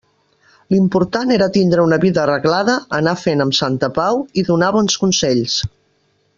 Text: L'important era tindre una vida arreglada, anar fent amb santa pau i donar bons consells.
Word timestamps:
L'important 0.75 1.33
era 1.35 1.47
tindre 1.57 1.83
una 1.89 1.99
vida 2.05 2.21
arreglada, 2.23 2.79
anar 3.01 3.15
fent 3.27 3.45
amb 3.47 3.57
santa 3.61 3.93
pau 4.01 4.25
i 4.43 4.47
donar 4.51 4.75
bons 4.81 5.01
consells. 5.07 5.63